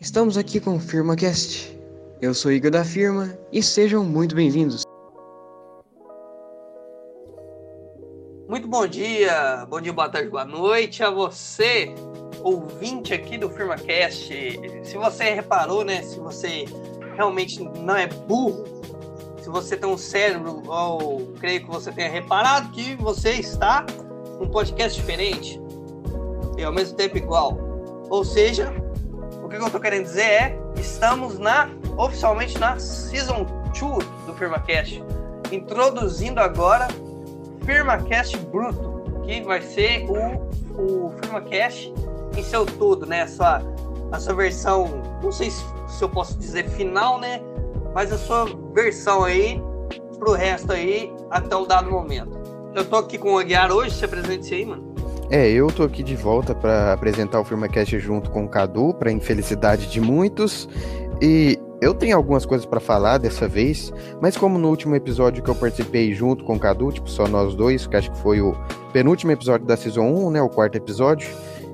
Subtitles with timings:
[0.00, 1.78] Estamos aqui com o FirmaCast.
[2.22, 4.82] Eu sou Igor da Firma e sejam muito bem-vindos.
[8.48, 11.94] Muito bom dia, bom dia, boa tarde, boa noite a você,
[12.42, 14.58] ouvinte aqui do FirmaCast.
[14.84, 16.64] Se você reparou, né, se você
[17.14, 18.64] realmente não é burro,
[19.42, 23.84] se você tem um cérebro, ou creio que você tenha reparado que você está
[24.40, 25.60] num podcast diferente
[26.56, 27.58] e ao mesmo tempo igual.
[28.08, 28.74] Ou seja,
[29.50, 33.44] que eu estou querendo dizer é, estamos na oficialmente na Season
[33.78, 35.02] 2 do FirmaCast,
[35.50, 36.88] introduzindo agora
[37.64, 40.48] FirmaCast Bruto, que vai ser o,
[40.80, 41.92] o FirmaCast
[42.36, 43.22] em seu todo, né?
[43.22, 43.62] A sua,
[44.12, 47.40] a sua versão, não sei se, se eu posso dizer final, né?
[47.92, 49.60] Mas a sua versão aí
[50.18, 52.38] pro resto aí até um dado momento.
[52.74, 54.89] Eu tô aqui com o Aguiar hoje, se apresente aí, mano.
[55.30, 59.12] É, eu tô aqui de volta para apresentar o FirmaCast junto com o Cadu, para
[59.12, 60.68] infelicidade de muitos.
[61.22, 65.48] E eu tenho algumas coisas para falar dessa vez, mas como no último episódio que
[65.48, 68.56] eu participei junto com o Cadu, tipo, só nós dois, que acho que foi o
[68.92, 71.28] penúltimo episódio da Season 1, né, o quarto episódio,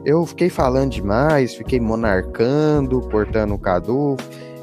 [0.05, 4.17] eu fiquei falando demais, fiquei monarcando, cortando o Cadu,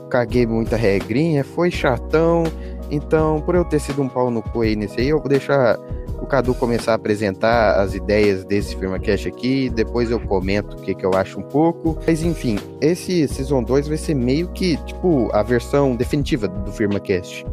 [0.08, 2.44] caguei muita regrinha, foi chatão,
[2.92, 5.80] então, por eu ter sido um pau no cu aí nesse aí, eu vou deixar
[6.24, 10.96] o Cadu começar a apresentar as ideias desse FirmaCast aqui, depois eu comento o que,
[10.96, 11.98] que eu acho um pouco.
[12.08, 17.46] Mas enfim, esse Season 2 vai ser meio que, tipo, a versão definitiva do FirmaCast.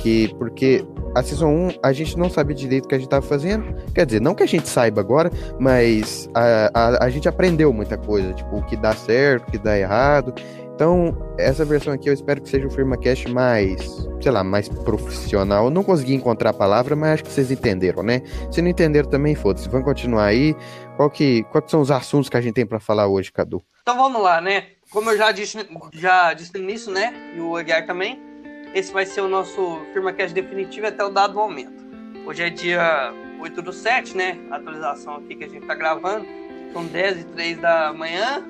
[0.00, 3.24] Que, porque a Season 1 a gente não sabia direito o que a gente estava
[3.24, 3.74] fazendo.
[3.94, 7.96] Quer dizer, não que a gente saiba agora, mas a, a, a gente aprendeu muita
[7.96, 10.34] coisa, tipo, o que dá certo, o que dá errado.
[10.74, 15.66] Então, essa versão aqui eu espero que seja um FirmaCast mais, sei lá, mais profissional.
[15.66, 18.22] Eu não consegui encontrar a palavra, mas acho que vocês entenderam, né?
[18.50, 19.68] Se não entenderam também, foda-se.
[19.68, 20.56] Vamos continuar aí.
[20.96, 23.62] Qual que, quais são os assuntos que a gente tem para falar hoje, Cadu?
[23.82, 24.68] Então vamos lá, né?
[24.90, 25.58] Como eu já disse,
[25.92, 27.32] já disse no início, né?
[27.36, 28.31] E o Aguiar também.
[28.74, 31.82] Esse vai ser o nosso FirmaCast definitivo até o dado momento.
[32.26, 34.38] Hoje é dia 8 do 7, né?
[34.50, 36.26] A atualização aqui que a gente tá gravando.
[36.72, 38.44] São 10 e 3 da manhã.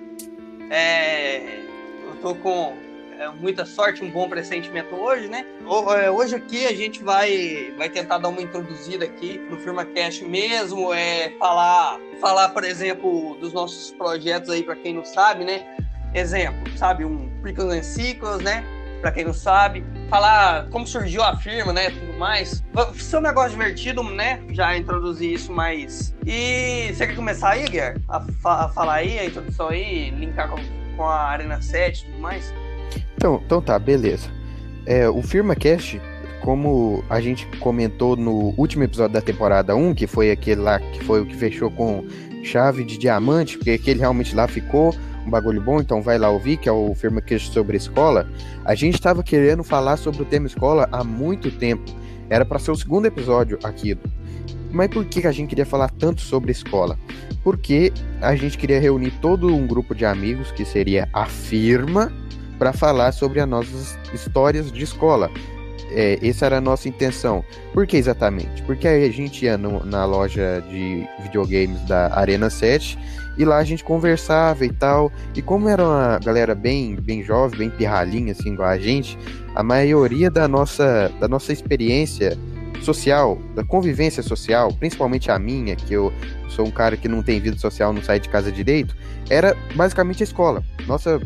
[0.70, 1.62] É
[2.22, 2.74] tô com
[3.18, 5.44] é, muita sorte, um bom pressentimento hoje, né?
[6.00, 10.94] É, hoje aqui a gente vai, vai tentar dar uma introduzida aqui no FirmaCast mesmo,
[10.94, 15.66] é falar, falar, por exemplo, dos nossos projetos aí para quem não sabe, né?
[16.14, 18.64] Exemplo, sabe, um Prickles and Sequels, né?
[19.02, 22.64] Para quem não sabe, falar como surgiu a firma, né, tudo mais.
[22.94, 24.40] Ser um negócio divertido, né?
[24.52, 27.66] Já introduzi isso, mas e você quer começar aí?
[28.08, 30.56] A, fa a falar aí a introdução aí, linkar com
[30.96, 32.52] com a Arena 7 e tudo mais?
[33.16, 34.28] Então, então tá, beleza.
[34.86, 36.00] É, o FirmaCast,
[36.42, 41.04] como a gente comentou no último episódio da temporada 1, que foi aquele lá que
[41.04, 42.04] foi o que fechou com
[42.42, 44.94] chave de diamante, porque aquele realmente lá ficou
[45.26, 48.28] um bagulho bom, então vai lá ouvir, que é o FirmaCast sobre escola.
[48.64, 51.84] A gente estava querendo falar sobre o tema escola há muito tempo.
[52.28, 53.96] Era para ser o segundo episódio aqui.
[54.72, 56.98] Mas por que a gente queria falar tanto sobre escola?
[57.44, 62.10] Porque a gente queria reunir todo um grupo de amigos, que seria a firma,
[62.58, 65.30] para falar sobre as nossas histórias de escola.
[65.94, 67.44] É, essa era a nossa intenção.
[67.72, 68.62] Por que exatamente?
[68.62, 72.98] Porque a gente ia no, na loja de videogames da Arena 7
[73.36, 75.10] e lá a gente conversava e tal.
[75.34, 79.18] E como era uma galera bem, bem jovem, bem pirralhinha, assim, igual a gente,
[79.54, 82.36] a maioria da nossa, da nossa experiência
[82.82, 86.12] social, da convivência social, principalmente a minha, que eu
[86.48, 88.96] sou um cara que não tem vida social, não sai de casa direito,
[89.30, 90.62] era basicamente a escola.
[90.86, 91.20] Nossa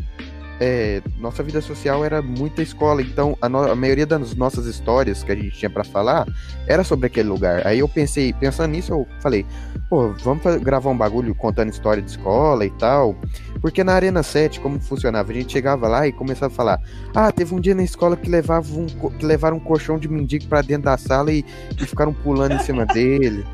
[0.59, 5.23] é, nossa vida social era muita escola, então a, no, a maioria das nossas histórias
[5.23, 6.27] que a gente tinha para falar
[6.65, 7.65] era sobre aquele lugar.
[7.65, 9.45] Aí eu pensei, pensando nisso, eu falei,
[9.89, 13.15] pô, vamos gravar um bagulho contando história de escola e tal.
[13.61, 15.31] Porque na Arena 7, como funcionava?
[15.31, 16.81] A gente chegava lá e começava a falar:
[17.13, 20.45] Ah, teve um dia na escola que, levava um, que levaram um colchão de mendigo
[20.45, 21.43] para dentro da sala e,
[21.75, 23.45] e ficaram pulando em cima dele.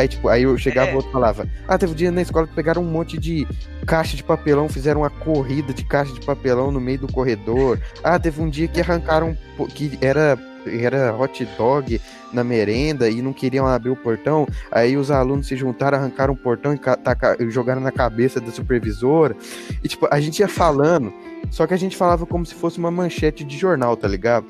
[0.00, 0.96] Aí, tipo, aí eu chegava e é.
[0.96, 3.46] outro falava: Ah, teve um dia na escola que pegaram um monte de
[3.86, 7.78] caixa de papelão, fizeram uma corrida de caixa de papelão no meio do corredor.
[8.02, 9.36] Ah, teve um dia que arrancaram
[9.74, 12.00] que era era hot dog
[12.32, 14.46] na merenda e não queriam abrir o portão.
[14.70, 19.36] Aí os alunos se juntaram, arrancaram o portão e jogaram na cabeça da supervisora.
[19.82, 21.12] E tipo, a gente ia falando,
[21.50, 24.46] só que a gente falava como se fosse uma manchete de jornal, tá ligado?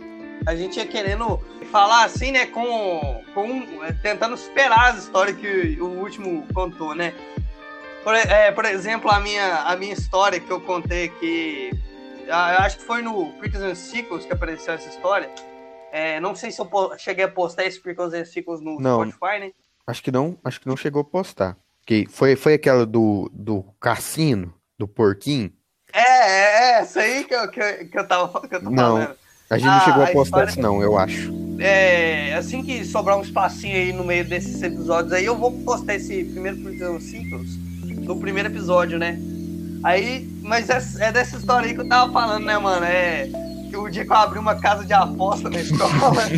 [0.46, 1.38] A gente ia querendo
[1.70, 7.14] falar assim, né, com, com é, tentando superar as histórias que o último contou, né?
[8.04, 11.70] Por, é, por exemplo, a minha, a minha história que eu contei que
[12.30, 15.28] acho que foi no Prickles and Sequels que apareceu essa história.
[15.92, 19.40] É, não sei se eu cheguei a postar esse Prickles and Sequels no não, Spotify,
[19.40, 19.52] né?
[19.86, 21.56] Acho que não, acho que não chegou a postar.
[21.84, 25.52] Que foi, foi aquela do, do cassino, do porquinho.
[25.92, 28.70] É, é, é essa aí que eu, que eu, que eu tava que eu tô
[28.70, 28.96] Não.
[28.96, 29.16] falando.
[29.50, 31.32] A gente não Ah, chegou a a postar história- isso, não, eu acho.
[31.60, 35.94] É, assim que sobrar um espacinho aí no meio desses episódios aí, eu vou postar
[35.94, 37.58] esse primeiro Prison Sequels
[38.02, 39.20] no primeiro episódio, né?
[39.84, 42.84] Aí, mas é, é dessa história aí que eu tava falando, né, mano?
[42.84, 43.28] É
[43.70, 46.28] que o dia que eu abri uma casa de aposta na escola,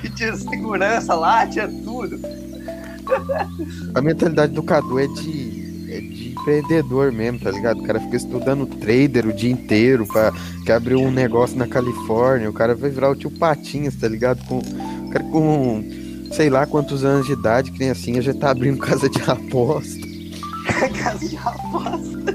[0.00, 2.18] que tinha segurança lá, tinha tudo.
[3.94, 5.41] A mentalidade do Cadu é de
[6.42, 7.80] empreendedor mesmo, tá ligado?
[7.80, 10.32] O cara fica estudando trader o dia inteiro pra
[10.64, 12.50] que abriu um negócio na Califórnia.
[12.50, 14.44] O cara vai virar o tio Patinhas, tá ligado?
[14.46, 14.60] Com,
[15.10, 15.82] cara com
[16.32, 20.00] sei lá quantos anos de idade, nem assim, já tá abrindo casa de aposta.
[21.02, 22.32] casa de aposta.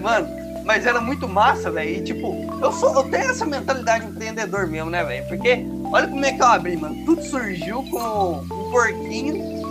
[0.00, 0.28] Mano,
[0.64, 1.98] mas era muito massa, velho.
[1.98, 5.26] E tipo, eu, sou, eu tenho essa mentalidade empreendedor mesmo, né, velho?
[5.28, 7.04] Porque olha como é que eu abri, mano.
[7.04, 9.62] Tudo surgiu com um porquinho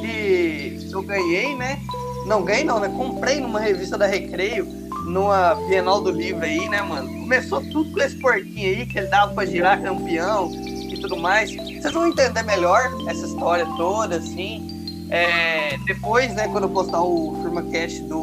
[0.00, 1.78] que eu ganhei, né?
[2.26, 2.88] Não ganhei não, né?
[2.88, 4.66] Comprei numa revista da Recreio,
[5.04, 7.08] numa Bienal do Livro aí, né, mano?
[7.08, 11.54] Começou tudo com esse porquinho aí, que ele dava pra girar campeão e tudo mais.
[11.54, 15.06] Vocês vão entender melhor essa história toda, assim.
[15.10, 18.20] É, depois, né, quando eu postar o FirmaCast do.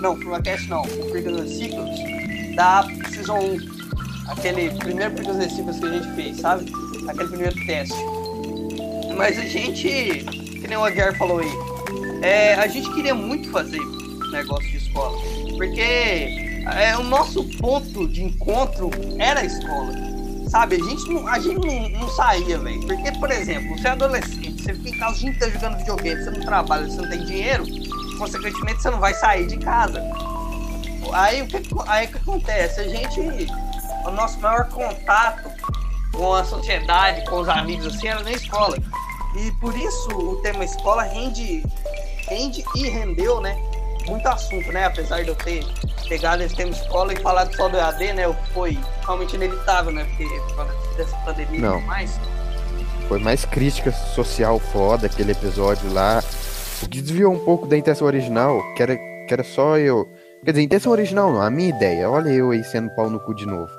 [0.00, 3.78] Não, FirmaCast não, o Frequency Cycles, da Season 1.
[4.28, 6.72] Aquele primeiro Frequency Cycles que a gente fez, sabe?
[7.08, 7.96] Aquele primeiro teste.
[9.16, 9.88] Mas a gente,
[10.60, 11.50] que nem o Aguiar falou aí,
[12.22, 13.80] é, a gente queria muito fazer
[14.30, 15.18] negócio de escola.
[15.56, 19.92] Porque é, o nosso ponto de encontro era a escola.
[20.48, 22.80] Sabe, a gente não, a gente não, não saía, velho.
[22.86, 26.24] Porque, por exemplo, você é adolescente, você fica em casa o dia inteiro jogando videogame,
[26.24, 27.64] você não trabalha, você não tem dinheiro,
[28.18, 30.02] consequentemente você não vai sair de casa.
[31.12, 32.80] Aí o que, aí, o que acontece?
[32.80, 33.46] A gente.
[34.06, 35.50] O nosso maior contato
[36.12, 38.78] com a sociedade, com os amigos, assim, era na escola.
[39.36, 41.62] E por isso o tema escola rende,
[42.28, 43.56] rende e rendeu, né?
[44.06, 44.86] Muito assunto, né?
[44.86, 45.64] Apesar de eu ter
[46.08, 48.36] pegado esse tema escola e falado só do EAD, né?
[48.54, 50.04] Foi realmente inevitável, né?
[50.04, 51.74] Porque por causa dessa pandemia e Não.
[51.74, 52.20] tudo mais.
[53.08, 56.22] Foi mais crítica social foda aquele episódio lá.
[56.82, 60.08] O que desviou um pouco da intenção original, que era, que era só eu.
[60.44, 62.08] Quer dizer, intenção original não, a minha ideia.
[62.08, 63.70] Olha eu aí sendo pau no cu de novo.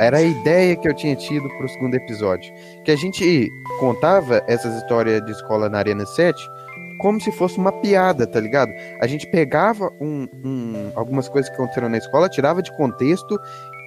[0.00, 2.52] Era a ideia que eu tinha tido pro segundo episódio.
[2.84, 3.48] Que a gente
[3.78, 6.40] contava essas histórias de escola na Arena 7
[7.06, 8.72] como se fosse uma piada, tá ligado?
[9.00, 13.38] A gente pegava um- um- algumas coisas que aconteceram na escola, tirava de contexto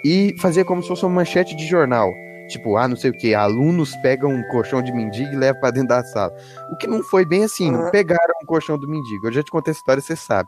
[0.06, 2.10] e fazia como se fosse uma manchete de jornal.
[2.48, 5.70] Tipo, ah, não sei o que, alunos pegam um colchão de mendigo e levam pra
[5.70, 6.34] dentro da sala.
[6.72, 9.28] O que não foi bem assim, não pegaram um colchão do mendigo.
[9.28, 10.48] Eu já te contei essa história, você sabe.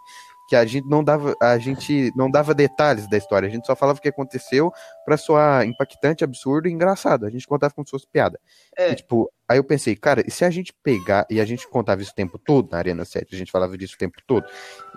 [0.52, 3.74] Que a gente não dava, a gente não dava detalhes da história, a gente só
[3.74, 4.70] falava o que aconteceu
[5.06, 7.26] pra soar impactante, absurdo e engraçado.
[7.26, 8.38] A gente contava como se fosse piada.
[8.78, 8.92] É.
[8.92, 12.02] E, tipo, aí eu pensei, cara, e se a gente pegar, e a gente contava
[12.02, 14.46] isso o tempo todo na Arena 7, a gente falava disso o tempo todo.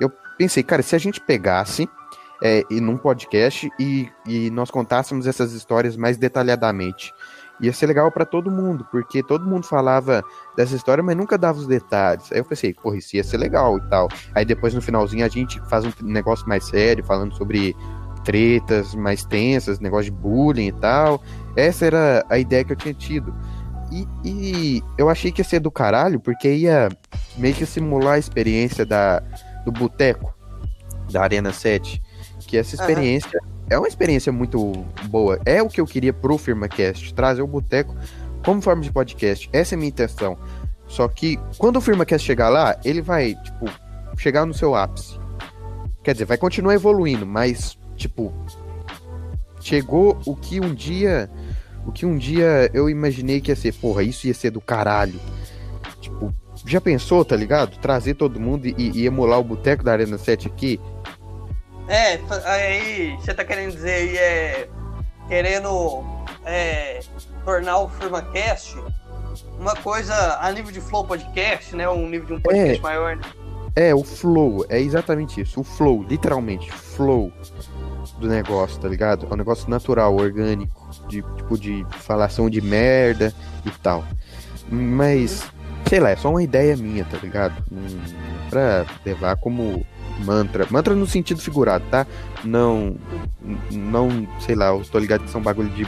[0.01, 1.89] Eu pensei, cara, se a gente pegasse
[2.43, 7.13] é, e num podcast e, e nós contássemos essas histórias mais detalhadamente.
[7.61, 10.25] Ia ser legal pra todo mundo, porque todo mundo falava
[10.57, 12.31] dessa história, mas nunca dava os detalhes.
[12.33, 14.09] Aí eu pensei, porra, isso ia ser legal e tal.
[14.35, 17.77] Aí depois no finalzinho a gente faz um negócio mais sério, falando sobre
[18.25, 21.23] tretas mais tensas, negócio de bullying e tal.
[21.55, 23.33] Essa era a ideia que eu tinha tido.
[23.93, 26.89] E, e eu achei que ia ser do caralho, porque ia
[27.37, 29.23] meio que simular a experiência da,
[29.65, 30.35] do boteco
[31.13, 32.03] da Arena 7.
[32.47, 34.73] Que essa experiência é uma experiência muito
[35.05, 35.41] boa.
[35.45, 37.95] É o que eu queria pro FirmaCast, trazer o boteco
[38.45, 39.49] como forma de podcast.
[39.53, 40.39] Essa é a minha intenção.
[40.87, 43.71] Só que quando o FirmaCast chegar lá, ele vai, tipo,
[44.19, 45.19] chegar no seu ápice.
[46.03, 48.33] Quer dizer, vai continuar evoluindo, mas, tipo,
[49.61, 51.31] chegou o que um dia.
[51.87, 55.19] O que um dia eu imaginei que ia ser, porra, isso ia ser do caralho.
[56.01, 56.33] Tipo,
[56.67, 57.79] já pensou, tá ligado?
[57.79, 60.81] Trazer todo mundo e, e emular o boteco da Arena 7 aqui.
[61.89, 64.69] É, aí você tá querendo dizer aí, é.
[65.29, 66.05] Querendo
[66.45, 67.01] é,
[67.45, 68.77] tornar o FirmaCast
[69.59, 71.89] uma coisa a nível de Flow Podcast, né?
[71.89, 73.17] Um nível de um podcast maior.
[73.17, 73.23] né?
[73.77, 75.61] É, o flow, é exatamente isso.
[75.61, 77.33] O flow, literalmente, flow
[78.19, 79.27] do negócio, tá ligado?
[79.29, 83.35] É um negócio natural, orgânico, de tipo de falação de merda
[83.67, 84.05] e tal.
[84.71, 85.45] Mas,
[85.89, 87.55] sei lá, é só uma ideia minha, tá ligado?
[88.49, 89.85] Pra levar como
[90.25, 90.67] mantra.
[90.71, 92.07] Mantra no sentido figurado, tá?
[92.43, 92.97] Não,
[93.71, 95.87] não, sei lá, eu tô ligado que são bagulho de,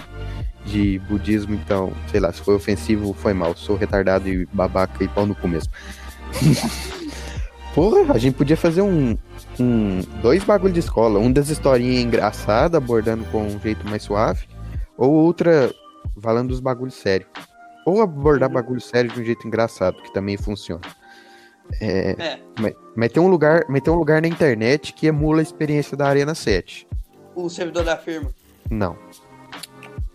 [0.65, 3.57] de budismo, então, sei lá, se foi ofensivo, foi mal.
[3.57, 5.73] Sou retardado e babaca e pau no cu mesmo.
[7.75, 9.19] Porra, a gente podia fazer um,
[9.61, 14.47] um dois bagulho de escola, um das historinhas engraçadas, abordando com um jeito mais suave,
[14.97, 15.71] ou outra
[16.23, 17.29] falando dos bagulhos sérios.
[17.85, 20.81] Ou abordar bagulho sério de um jeito engraçado, que também funciona.
[21.81, 22.41] É, é.
[22.59, 25.97] Mas, mas, tem um lugar, mas tem um lugar na internet que emula a experiência
[25.97, 26.87] da Arena 7.
[27.35, 28.31] O servidor da firma?
[28.71, 28.97] Não.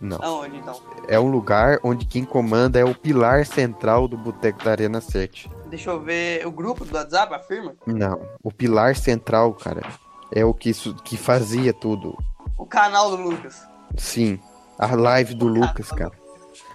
[0.00, 0.18] Não.
[0.20, 0.80] Aonde então?
[1.06, 5.48] É um lugar onde quem comanda é o pilar central do Boteco da Arena 7.
[5.66, 6.44] Deixa eu ver.
[6.46, 7.74] O grupo do WhatsApp, a firma?
[7.86, 8.20] Não.
[8.42, 9.82] O pilar central, cara,
[10.32, 10.72] é o que,
[11.04, 12.18] que fazia tudo.
[12.58, 13.66] O canal do Lucas.
[13.96, 14.40] Sim.
[14.78, 16.10] A live do o Lucas, canal.
[16.10, 16.21] cara.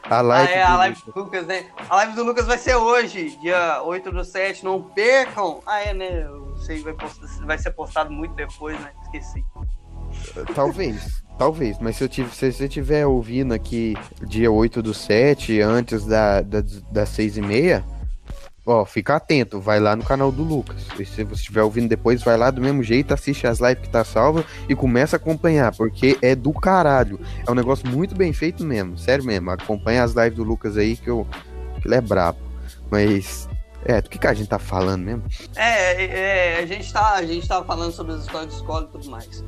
[0.09, 1.65] A live, ah, é, a live do Lucas, né?
[1.89, 4.63] A live do Lucas vai ser hoje, dia 8 do 7.
[4.63, 5.59] Não percam!
[5.65, 6.23] Ah, é, né?
[6.23, 8.91] Eu sei, vai, postar, vai ser postado muito depois, né?
[9.03, 9.43] Esqueci.
[10.55, 13.95] Talvez, talvez, mas se, eu tiver, se você estiver ouvindo aqui
[14.25, 17.83] dia 8 do 7, antes da, da, das 6 e meia,
[18.67, 20.85] ó, fica atento, vai lá no canal do Lucas.
[20.99, 23.89] E se você estiver ouvindo depois, vai lá do mesmo jeito, assiste as lives que
[23.89, 27.19] tá salva e começa a acompanhar, porque é do caralho.
[27.47, 29.49] É um negócio muito bem feito mesmo, sério mesmo.
[29.49, 31.25] Acompanha as lives do Lucas aí que, eu,
[31.81, 32.39] que ele é brabo.
[32.91, 33.47] Mas
[33.85, 35.23] é, do que, que a gente tá falando mesmo?
[35.55, 38.91] É, é, a gente tá, a gente tá falando sobre as histórias de escola e
[38.91, 39.43] tudo mais.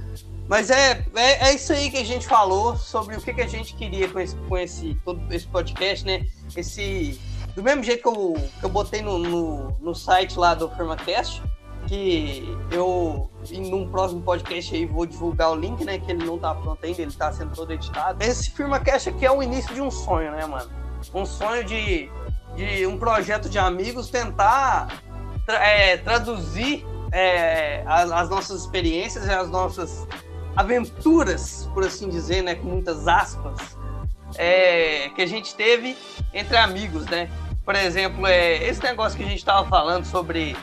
[0.47, 3.47] Mas é, é, é, isso aí que a gente falou sobre o que, que a
[3.47, 6.25] gente queria com esse, com esse, todo esse podcast, né?
[6.57, 7.19] Esse.
[7.59, 11.43] Do mesmo jeito que eu, que eu botei no, no, no site lá do FirmaCast,
[11.87, 15.99] que eu, em um próximo podcast aí, vou divulgar o link, né?
[15.99, 18.23] Que ele não tá pronto ainda, ele tá sendo todo editado.
[18.23, 20.71] Esse FirmaCast aqui é o início de um sonho, né, mano?
[21.13, 22.09] Um sonho de,
[22.55, 25.03] de um projeto de amigos tentar
[25.45, 30.07] tra é, traduzir é, as, as nossas experiências e as nossas
[30.55, 33.77] aventuras, por assim dizer, né, com muitas aspas,
[34.37, 35.97] é, que a gente teve
[36.33, 37.29] entre amigos, né?
[37.63, 40.55] Por exemplo, é, esse negócio que a gente estava falando sobre,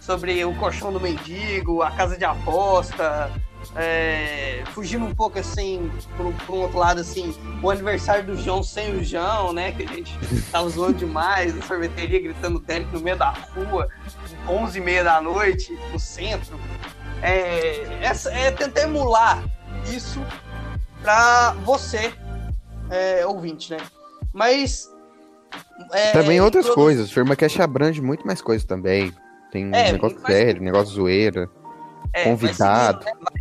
[0.00, 3.30] sobre o colchão do mendigo, a casa de aposta,
[3.76, 8.96] é, fugindo um pouco assim, para um outro lado, assim, o aniversário do João sem
[8.96, 9.72] o João, né?
[9.72, 10.18] Que a gente
[10.50, 13.88] tava zoando demais, na sorveteria, gritando técnico no meio da rua,
[14.48, 16.58] 11 e meia da noite, no centro
[17.22, 19.42] é, essa, é tentar emular
[19.92, 20.24] isso
[21.02, 22.12] para você,
[22.90, 23.78] é, ouvinte, né?
[24.32, 24.88] Mas.
[25.92, 26.74] É, também outras todos...
[26.74, 27.10] coisas.
[27.10, 29.12] Firma Cash abrange muito mais coisas também.
[29.50, 31.48] Tem é, negócio sério, negócio zoeira,
[32.12, 33.04] é, convidado.
[33.04, 33.40] Vai, né?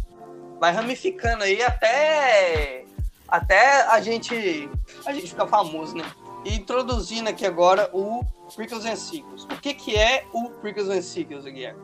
[0.59, 2.85] vai, ramificando aí até.
[3.27, 4.69] Até a gente.
[5.05, 6.05] A gente ficar famoso, né?
[6.45, 8.23] E introduzindo aqui agora o
[8.55, 9.43] Prickles and Sequels.
[9.43, 11.81] O que, que é o Prickles and Sequels, Guilherme?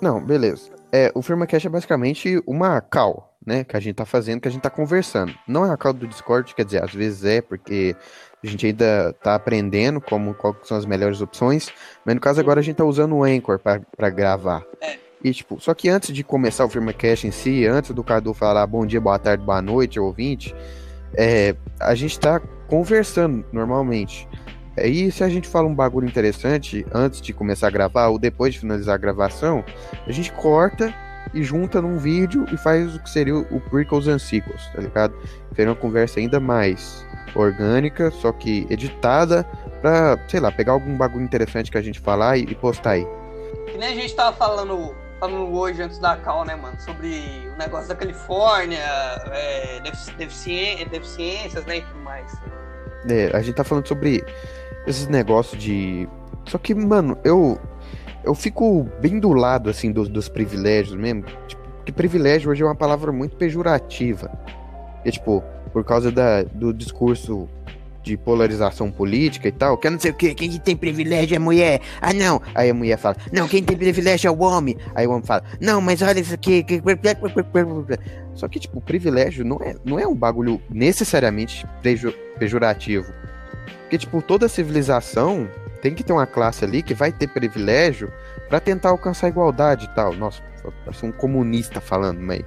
[0.00, 0.70] Não, beleza.
[0.90, 3.64] É, o FirmaCast é basicamente uma call, né?
[3.64, 5.34] Que a gente tá fazendo, que a gente tá conversando.
[5.46, 7.96] Não é a call do Discord, quer dizer, às vezes é, porque
[8.42, 11.70] a gente ainda tá aprendendo como quais são as melhores opções.
[12.04, 14.62] Mas no caso agora a gente tá usando o Anchor para gravar.
[14.80, 14.98] É.
[15.22, 18.66] E, tipo, só que antes de começar o FirmaCast em si, antes do Cadu falar
[18.66, 20.54] bom dia, boa tarde, boa noite, ouvinte,
[21.14, 24.26] é, a gente tá conversando normalmente.
[24.78, 28.54] E se a gente fala um bagulho interessante antes de começar a gravar ou depois
[28.54, 29.62] de finalizar a gravação,
[30.06, 30.94] a gente corta
[31.32, 35.14] e junta num vídeo e faz o que seria o Prequels and Sequels, tá ligado?
[35.54, 39.44] Seria uma conversa ainda mais orgânica, só que editada
[39.80, 43.06] pra, sei lá, pegar algum bagulho interessante que a gente falar e, e postar aí.
[43.66, 46.78] Que nem a gente tava falando, falando hoje antes da cal, né, mano?
[46.80, 48.84] Sobre o negócio da Califórnia,
[49.32, 49.80] é,
[50.18, 52.32] deficiências, né, e tudo mais.
[53.08, 54.24] É, a gente tá falando sobre
[54.86, 56.08] esses negócios de.
[56.46, 57.58] Só que, mano, eu.
[58.22, 61.24] Eu fico bem do lado, assim, dos, dos privilégios mesmo.
[61.46, 64.30] Tipo, que privilégio hoje é uma palavra muito pejorativa.
[65.04, 65.42] E, tipo,
[65.72, 67.48] por causa da, do discurso
[68.02, 71.38] de polarização política e tal, que eu não sei o que, quem tem privilégio é
[71.38, 71.80] mulher.
[72.00, 72.40] Ah, não.
[72.54, 74.76] Aí a mulher fala, não, quem tem privilégio é o homem.
[74.94, 76.64] Aí o homem fala, não, mas olha isso aqui.
[78.34, 81.66] Só que, tipo, privilégio não é, não é um bagulho necessariamente
[82.38, 83.12] pejorativo.
[83.82, 85.48] Porque, tipo, toda civilização
[85.80, 88.12] tem que ter uma classe ali que vai ter privilégio
[88.48, 90.14] para tentar alcançar a igualdade e tal.
[90.14, 90.42] Nossa,
[90.84, 92.42] parece um comunista falando, mas,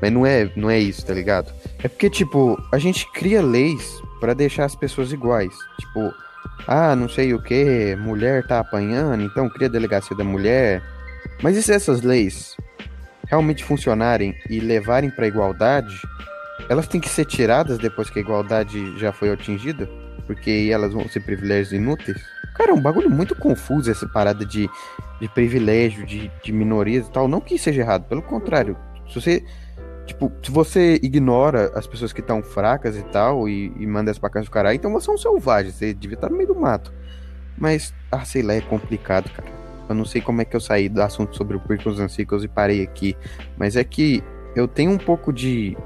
[0.00, 1.52] mas não, é, não é isso, tá ligado?
[1.82, 5.54] É porque, tipo, a gente cria leis para deixar as pessoas iguais.
[5.78, 6.12] Tipo,
[6.66, 10.82] ah, não sei o que, mulher tá apanhando, então cria a delegacia da mulher.
[11.42, 12.56] Mas e se essas leis
[13.28, 15.96] realmente funcionarem e levarem para igualdade,
[16.68, 19.88] elas têm que ser tiradas depois que a igualdade já foi atingida?
[20.26, 22.18] porque elas vão ser privilégios inúteis.
[22.54, 24.68] Cara, é um bagulho muito confuso essa parada de,
[25.20, 27.26] de privilégio, de, de minorias e tal.
[27.26, 28.76] Não que seja errado, pelo contrário.
[29.08, 29.44] Se você,
[30.06, 34.18] tipo, se você ignora as pessoas que estão fracas e tal e, e manda as
[34.18, 36.54] pra casa do caralho, então você é um selvagem, você devia estar no meio do
[36.54, 36.92] mato.
[37.56, 39.48] Mas, ah, sei lá, é complicado, cara.
[39.88, 42.08] Eu não sei como é que eu saí do assunto sobre o Prickles and
[42.42, 43.16] e parei aqui,
[43.56, 44.22] mas é que
[44.54, 45.76] eu tenho um pouco de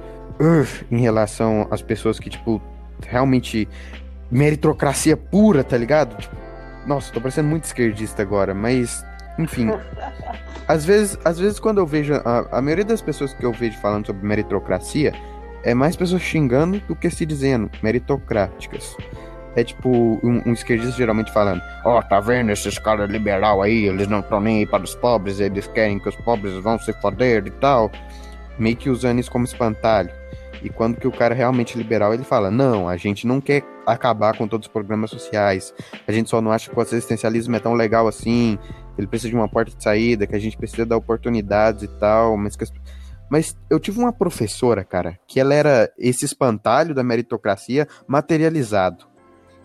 [0.41, 2.63] uh, em relação às pessoas que, tipo,
[3.07, 3.69] realmente
[4.31, 6.17] meritocracia pura, tá ligado?
[6.17, 6.37] Tipo,
[6.87, 9.05] nossa, tô parecendo muito esquerdista agora, mas
[9.39, 9.69] Enfim.
[10.67, 12.15] às vezes, às vezes quando eu vejo.
[12.15, 15.13] A, a maioria das pessoas que eu vejo falando sobre meritocracia
[15.63, 18.97] é mais pessoas xingando do que se dizendo meritocráticas.
[19.57, 23.87] É tipo um, um esquerdista geralmente falando: Ó, oh, tá vendo esses caras liberal aí?
[23.87, 26.93] Eles não estão nem aí para os pobres, eles querem que os pobres vão se
[26.95, 27.91] foder e tal.
[28.59, 30.11] Meio que usando isso como espantalho.
[30.67, 33.63] E quando que o cara é realmente liberal, ele fala: não, a gente não quer
[33.87, 35.73] acabar com todos os programas sociais.
[36.09, 38.59] A gente só não acha que o assistencialismo é tão legal assim.
[38.99, 42.37] Ele precisa de uma porta de saída, que a gente precisa dar oportunidades e tal.
[42.37, 42.65] Mas, que...
[43.31, 49.07] mas eu tive uma professora, cara, que ela era esse espantalho da meritocracia materializado.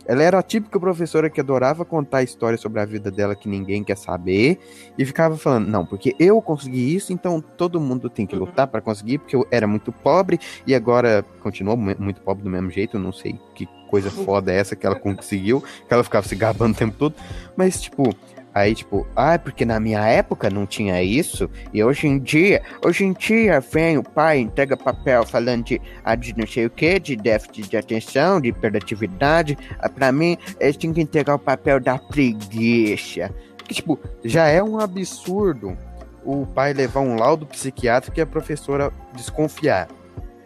[0.06, 3.84] Ela era a típica professora que adorava contar histórias sobre a vida dela que ninguém
[3.84, 4.58] quer saber
[4.98, 8.80] e ficava falando: não, porque eu consegui isso, então todo mundo tem que lutar para
[8.80, 12.98] conseguir, porque eu era muito pobre e agora continuou muito pobre do mesmo jeito.
[12.98, 16.74] não sei que coisa foda é essa que ela conseguiu, que ela ficava se gabando
[16.74, 17.14] o tempo todo,
[17.56, 18.14] mas tipo,
[18.54, 23.04] Aí, tipo, ah, porque na minha época não tinha isso, e hoje em dia, hoje
[23.04, 26.98] em dia vem o pai, entrega papel falando de, ah, de não sei o que,
[26.98, 29.56] de déficit de atenção, de hiperatividade.
[29.78, 33.30] Ah, pra mim, eles tinham que entregar o papel da preguiça.
[33.64, 35.76] Que, tipo, já é um absurdo
[36.24, 39.88] o pai levar um laudo psiquiátrico e a professora desconfiar.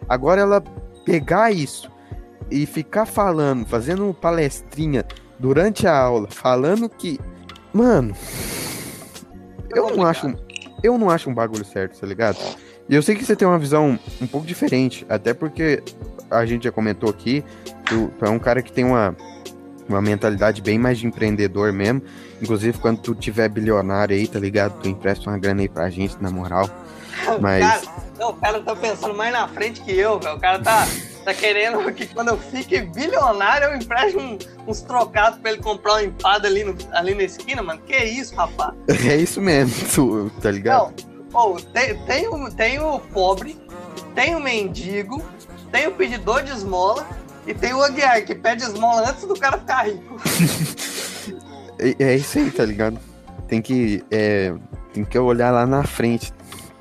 [0.07, 0.63] Agora ela
[1.05, 1.91] pegar isso
[2.49, 5.05] e ficar falando, fazendo palestrinha
[5.39, 7.19] durante a aula, falando que
[7.77, 8.15] Mano,
[9.69, 10.33] eu não acho.
[10.81, 12.37] Eu não acho um bagulho certo, tá ligado?
[12.89, 15.83] E eu sei que você tem uma visão um pouco diferente, até porque
[16.29, 17.43] a gente já comentou aqui,
[17.85, 19.15] tu, tu é um cara que tem uma,
[19.87, 22.01] uma mentalidade bem mais de empreendedor mesmo.
[22.41, 24.81] Inclusive, quando tu tiver bilionário aí, tá ligado?
[24.81, 26.67] Tu empresta uma grana aí pra gente, na moral.
[27.39, 27.63] Mas.
[27.63, 27.81] Cara,
[28.17, 30.35] não, o cara tá pensando mais na frente que eu, velho.
[30.35, 30.87] O cara tá
[31.27, 35.95] tá querendo que quando eu fique bilionário eu empreste um, uns trocados pra ele comprar
[35.95, 37.81] uma empada ali, no, ali na esquina, mano.
[37.85, 38.73] Que isso, rapaz?
[38.87, 40.93] É isso mesmo, tá ligado?
[41.29, 43.59] Não, oh, tem, tem, o, tem o pobre,
[44.15, 45.21] tem o mendigo,
[45.69, 47.05] tem o pedidor de esmola
[47.45, 50.15] e tem o Aguiar, que pede esmola antes do cara ficar rico.
[51.77, 52.97] é, é, isso aí, tá ligado?
[53.49, 54.53] Tem que, é,
[54.93, 56.33] tem que olhar lá na frente.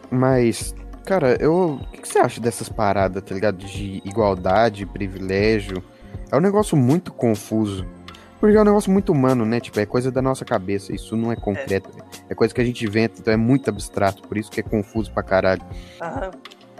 [0.08, 0.72] Mas
[1.06, 1.80] Cara, eu.
[2.16, 3.58] Você acha dessas paradas, tá ligado?
[3.58, 5.84] De igualdade, privilégio.
[6.32, 7.86] É um negócio muito confuso.
[8.40, 9.60] Porque é um negócio muito humano, né?
[9.60, 10.94] Tipo, é coisa da nossa cabeça.
[10.94, 11.90] Isso não é concreto.
[12.26, 14.22] É, é coisa que a gente inventa, então é muito abstrato.
[14.26, 15.60] Por isso que é confuso pra caralho.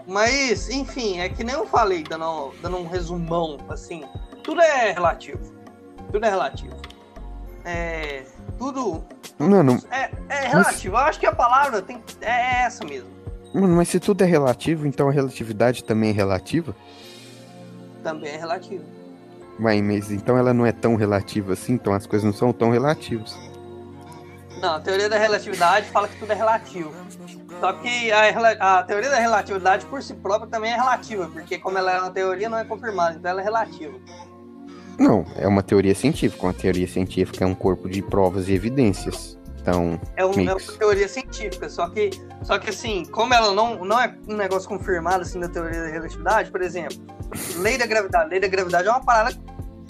[0.07, 4.03] Mas, enfim, é que nem eu falei, dando, dando um resumão, assim.
[4.43, 5.39] Tudo é relativo.
[6.11, 6.75] Tudo é relativo.
[7.63, 8.23] É.
[8.57, 9.03] Tudo.
[9.37, 9.79] Mano.
[9.91, 10.93] É, é relativo.
[10.93, 11.03] Mas...
[11.03, 13.16] Eu acho que a palavra tem, é essa mesmo.
[13.53, 16.75] Mano, mas se tudo é relativo, então a relatividade também é relativa?
[18.03, 18.83] Também é relativa.
[19.57, 22.69] Mas, mas então ela não é tão relativa assim, então as coisas não são tão
[22.69, 23.35] relativas.
[24.61, 26.91] Não, a teoria da relatividade fala que tudo é relativo.
[27.59, 31.77] Só que a, a teoria da relatividade por si própria também é relativa, porque como
[31.77, 33.97] ela é uma teoria, não é confirmada, então ela é relativa.
[34.99, 36.43] Não, é uma teoria científica.
[36.43, 39.36] Uma teoria científica é um corpo de provas e evidências.
[39.67, 43.83] Então, é, um, é, uma teoria científica, só que, só que assim, como ela não,
[43.83, 46.97] não é um negócio confirmado assim da teoria da relatividade, por exemplo,
[47.57, 49.37] lei da gravidade, lei da gravidade é uma parada,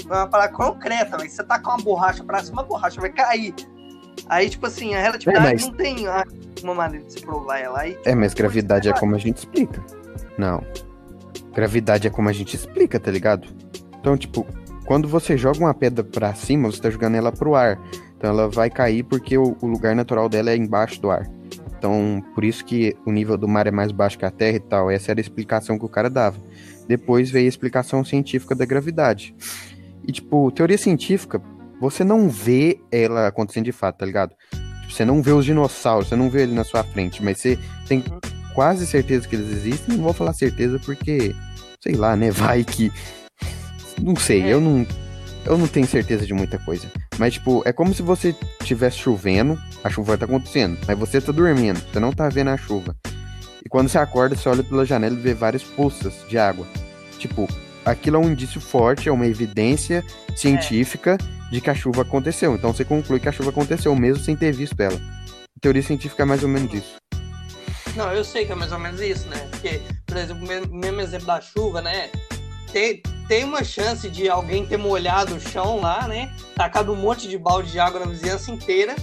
[0.04, 3.12] é uma parada concreta, mas você tá com uma borracha pra cima, a borracha vai
[3.12, 3.54] cair.
[4.28, 5.62] Aí, tipo assim, a relatividade é, mas...
[5.62, 6.08] não tem
[6.64, 7.82] uma maneira de se provar ela.
[7.82, 9.86] Aí, tipo, é, mas gravidade é como a gente explica.
[10.40, 10.60] Não.
[11.54, 13.48] Gravidade é como a gente explica, tá ligado?
[14.00, 14.44] Então, tipo,
[14.86, 17.80] quando você joga uma pedra pra cima, você tá jogando ela pro ar.
[18.18, 21.30] Então ela vai cair porque o, o, lugar natural dela é embaixo do ar.
[21.78, 24.60] Então, por isso que o nível do mar é mais baixo que a Terra e
[24.60, 24.90] tal.
[24.90, 26.38] Essa era a explicação que o cara dava.
[26.88, 29.36] Depois veio a explicação científica da gravidade.
[30.08, 31.40] E, tipo, teoria científica,
[31.80, 34.34] você não vê ela acontecendo de fato, tá ligado?
[34.82, 37.60] Tipo, você não vê os dinossauros, você não vê ele na sua frente, mas você
[37.88, 38.04] tem
[38.56, 39.96] quase certeza que eles existem.
[39.96, 41.36] Não vou falar certeza porque,
[41.80, 42.32] sei lá, né?
[42.32, 42.92] Vai que.
[44.02, 44.86] Não sei, eu não
[45.48, 46.92] eu não tenho certeza de muita coisa.
[47.18, 51.32] Mas, tipo, é como se você estivesse chovendo, a chuva tá acontecendo, mas você tá
[51.32, 52.96] dormindo, você não tá vendo a chuva.
[53.66, 56.66] E quando você acorda, você olha pela janela e vê várias poças de água.
[57.18, 57.48] Tipo,
[57.84, 60.04] aquilo é um indício forte, é uma evidência
[60.36, 61.52] científica é.
[61.52, 62.56] de que a chuva aconteceu.
[62.56, 64.96] Então você conclui que a chuva aconteceu mesmo sem ter visto ela.
[64.96, 66.96] A teoria científica é mais ou menos isso.
[67.96, 69.38] Não, eu sei que é mais ou menos isso, né?
[69.50, 72.12] Porque, por exemplo, o mesmo exemplo da chuva, né?
[72.72, 76.34] Tem, tem uma chance de alguém ter molhado o chão lá, né?
[76.56, 78.96] Tacado um monte de balde de água na vizinhança inteira,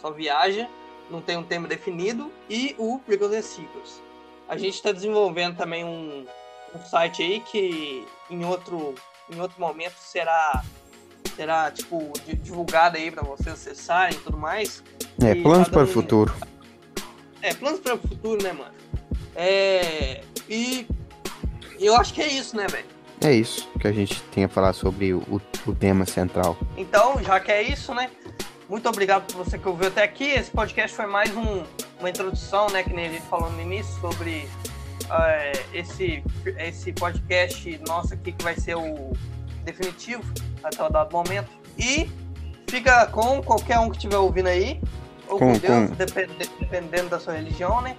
[0.00, 0.68] só viaja,
[1.10, 2.30] não tem um tema definido.
[2.48, 4.02] E o Prequels and Sequels.
[4.48, 6.24] A gente está desenvolvendo também um,
[6.74, 8.94] um site aí que em outro,
[9.30, 10.62] em outro momento será,
[11.36, 14.82] será tipo, di- divulgado aí para vocês acessarem e tudo mais.
[15.22, 16.34] é, E planos tá para o futuro.
[17.42, 18.74] É, planos para o futuro, né, mano?
[19.36, 20.86] É, e
[21.78, 22.86] eu acho que é isso, né, velho?
[23.20, 26.56] É isso que a gente tem a falar sobre o, o tema central.
[26.76, 28.10] Então, já que é isso, né?
[28.68, 30.24] Muito obrigado por você que ouviu até aqui.
[30.24, 31.64] Esse podcast foi mais um-
[31.98, 32.82] uma introdução, né?
[32.82, 34.48] Que nem a gente falou no início, sobre
[35.10, 36.22] é, esse,
[36.58, 39.12] esse podcast nosso aqui, que vai ser o
[39.64, 40.22] definitivo
[40.62, 41.48] até o dado momento.
[41.78, 42.10] E
[42.68, 44.78] fica com qualquer um que estiver ouvindo aí,
[45.26, 47.96] ou com, Com- Deus, depende- dependendo da sua religião, né?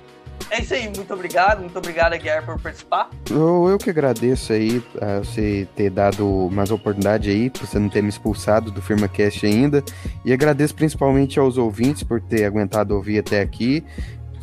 [0.52, 3.10] É isso aí, muito obrigado, muito obrigado, Guiar, por participar.
[3.30, 7.88] Eu, eu que agradeço aí a você ter dado mais oportunidade aí, por você não
[7.88, 9.84] ter me expulsado do FirmaCast ainda.
[10.26, 13.84] E agradeço principalmente aos ouvintes por ter aguentado ouvir até aqui.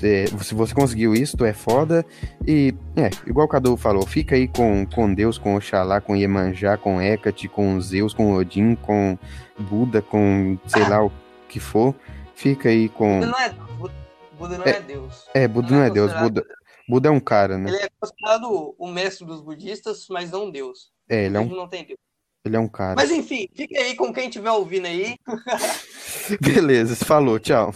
[0.02, 2.04] É, se você conseguiu isso, tu é foda.
[2.46, 6.76] E, é, igual o Cadu falou, fica aí com, com Deus, com Oxalá, com Iemanjá,
[6.76, 9.18] com Hecate, com Zeus, com Odin, com
[9.58, 11.10] Buda, com sei lá o
[11.48, 11.94] que for.
[12.34, 13.20] Fica aí com.
[13.20, 13.50] Não é
[14.38, 15.24] Buda- não é, Deus.
[15.34, 16.46] É, Buda não é Deus, considerado- Buda,
[16.88, 17.70] Buda é um cara, né?
[17.70, 20.90] Ele é considerado o mestre dos budistas, mas não Deus.
[21.08, 21.98] É, ele é um, não tem Deus.
[22.44, 22.94] ele é um cara.
[22.96, 25.16] Mas enfim, fique aí com quem estiver ouvindo aí.
[26.40, 27.74] Beleza, falou, tchau.